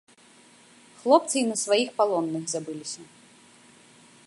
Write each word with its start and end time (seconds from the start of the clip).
Хлопцы 1.01 1.35
й 1.41 1.45
на 1.51 1.55
сваіх 1.65 1.89
палонных 2.01 2.43
забыліся. 2.53 3.01